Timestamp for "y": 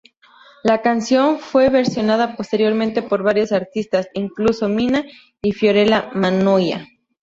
5.43-5.51